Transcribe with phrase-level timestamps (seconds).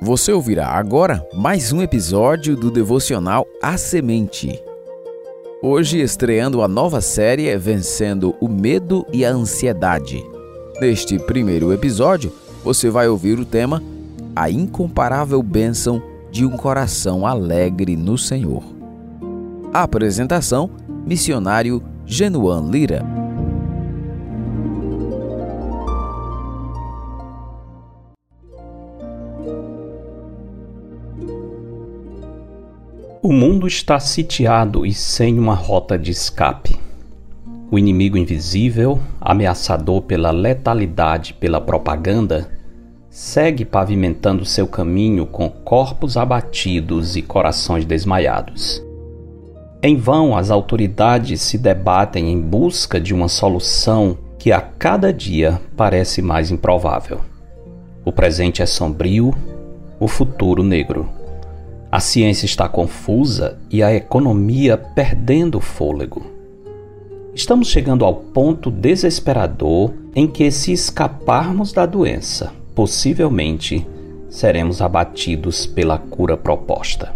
[0.00, 4.62] Você ouvirá agora mais um episódio do devocional A Semente.
[5.60, 10.24] Hoje estreando a nova série Vencendo o Medo e a Ansiedade.
[10.80, 12.32] Neste primeiro episódio,
[12.62, 13.82] você vai ouvir o tema
[14.36, 18.62] A Incomparável Bênção de um Coração Alegre no Senhor.
[19.74, 20.70] A apresentação:
[21.04, 23.27] Missionário Genuan Lira.
[33.28, 36.80] O mundo está sitiado e sem uma rota de escape.
[37.70, 42.48] O inimigo invisível, ameaçador pela letalidade pela propaganda,
[43.10, 48.82] segue pavimentando seu caminho com corpos abatidos e corações desmaiados.
[49.82, 55.60] Em vão, as autoridades se debatem em busca de uma solução que a cada dia
[55.76, 57.20] parece mais improvável.
[58.06, 59.34] O presente é sombrio,
[60.00, 61.17] o futuro negro.
[61.90, 66.22] A ciência está confusa e a economia perdendo fôlego.
[67.34, 73.86] Estamos chegando ao ponto desesperador em que, se escaparmos da doença, possivelmente
[74.28, 77.14] seremos abatidos pela cura proposta.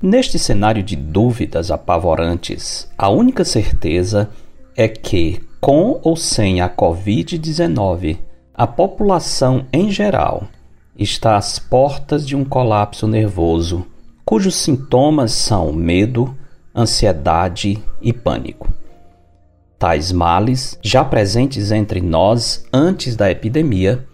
[0.00, 4.30] Neste cenário de dúvidas apavorantes, a única certeza
[4.76, 8.18] é que, com ou sem a Covid-19,
[8.56, 10.44] a população em geral
[10.96, 13.84] está às portas de um colapso nervoso,
[14.24, 16.36] cujos sintomas são medo,
[16.74, 18.72] ansiedade e pânico.
[19.76, 24.06] Tais males, já presentes entre nós antes da epidemia,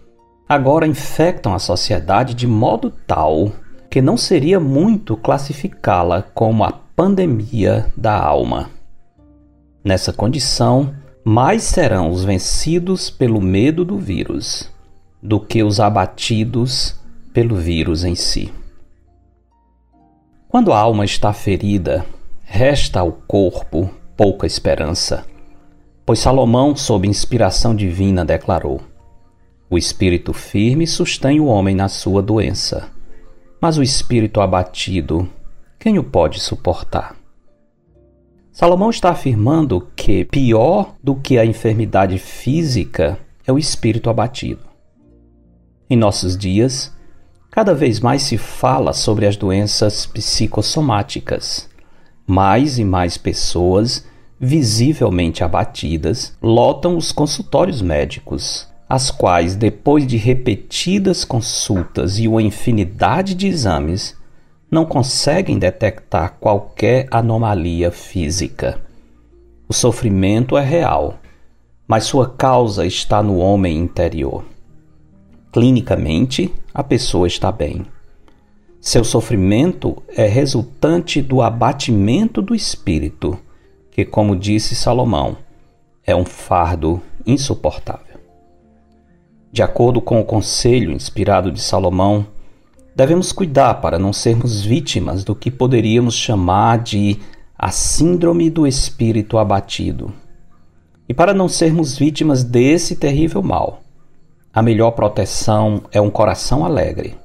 [0.49, 3.51] agora infectam a sociedade de modo tal
[3.91, 8.71] que não seria muito classificá-la como a pandemia da alma.
[9.83, 14.71] Nessa condição, mais serão os vencidos pelo medo do vírus
[15.21, 16.95] do que os abatidos
[17.31, 18.51] pelo vírus em si.
[20.47, 22.05] Quando a alma está ferida,
[22.43, 25.23] resta ao corpo pouca esperança,
[26.05, 28.81] pois Salomão, sob inspiração divina, declarou:
[29.69, 32.89] O espírito firme sustém o homem na sua doença,
[33.61, 35.29] mas o espírito abatido,
[35.77, 37.20] quem o pode suportar?
[38.51, 43.17] Salomão está afirmando que pior do que a enfermidade física
[43.47, 44.59] é o espírito abatido.
[45.89, 46.93] Em nossos dias,
[47.49, 51.69] cada vez mais se fala sobre as doenças psicossomáticas.
[52.27, 54.05] Mais e mais pessoas,
[54.37, 63.33] visivelmente abatidas, lotam os consultórios médicos, as quais, depois de repetidas consultas e uma infinidade
[63.33, 64.17] de exames,
[64.71, 68.79] não conseguem detectar qualquer anomalia física.
[69.67, 71.19] O sofrimento é real,
[71.85, 74.45] mas sua causa está no homem interior.
[75.51, 77.85] Clinicamente, a pessoa está bem.
[78.79, 83.37] Seu sofrimento é resultante do abatimento do espírito,
[83.91, 85.35] que, como disse Salomão,
[86.05, 88.21] é um fardo insuportável.
[89.51, 92.25] De acordo com o conselho inspirado de Salomão,
[92.95, 97.19] Devemos cuidar para não sermos vítimas do que poderíamos chamar de
[97.57, 100.13] a síndrome do espírito abatido.
[101.07, 103.81] E para não sermos vítimas desse terrível mal,
[104.53, 107.15] a melhor proteção é um coração alegre,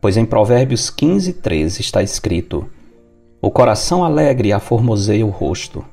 [0.00, 2.68] pois em Provérbios 15, 13 está escrito:
[3.40, 5.84] O coração alegre aformoseia o rosto,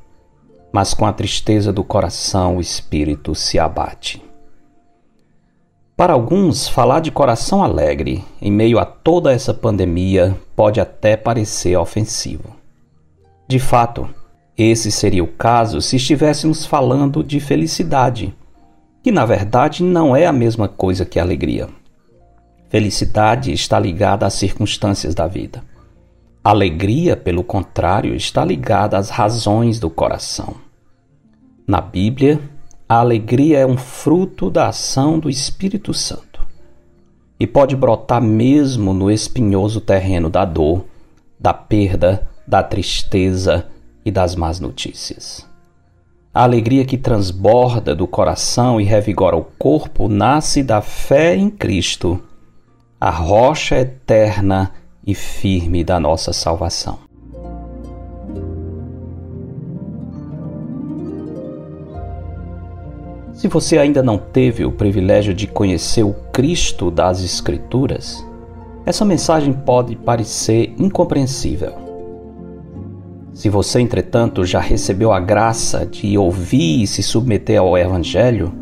[0.72, 4.31] mas com a tristeza do coração o espírito se abate.
[6.02, 11.78] Para alguns, falar de coração alegre em meio a toda essa pandemia pode até parecer
[11.78, 12.56] ofensivo.
[13.48, 14.10] De fato,
[14.58, 18.34] esse seria o caso se estivéssemos falando de felicidade,
[19.04, 21.70] que na verdade não é a mesma coisa que alegria.
[22.68, 25.64] Felicidade está ligada às circunstâncias da vida.
[26.44, 30.56] Alegria, pelo contrário, está ligada às razões do coração.
[31.68, 32.42] Na Bíblia,
[32.92, 36.46] a alegria é um fruto da ação do Espírito Santo
[37.40, 40.84] e pode brotar mesmo no espinhoso terreno da dor,
[41.40, 43.66] da perda, da tristeza
[44.04, 45.48] e das más notícias.
[46.34, 52.22] A alegria que transborda do coração e revigora o corpo nasce da fé em Cristo,
[53.00, 54.74] a rocha eterna
[55.08, 57.11] e firme da nossa salvação.
[63.42, 68.24] Se você ainda não teve o privilégio de conhecer o Cristo das Escrituras,
[68.86, 71.74] essa mensagem pode parecer incompreensível.
[73.34, 78.54] Se você, entretanto, já recebeu a graça de ouvir e se submeter ao Evangelho,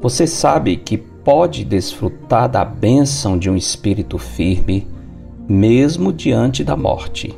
[0.00, 4.86] Você sabe que pode desfrutar da bênção de um espírito firme,
[5.48, 7.34] mesmo diante da morte.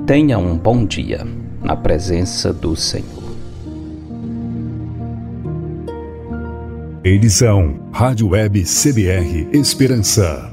[0.05, 1.25] Tenha um bom dia
[1.61, 3.23] na presença do Senhor.
[7.01, 10.52] Edição Rádio Web CBR Esperança.